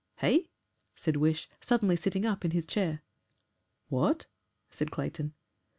[0.23, 0.39] "Eh?"
[0.95, 3.03] said Wish, suddenly sitting up in his chair.
[3.89, 4.25] "What?"
[4.71, 5.35] said Clayton.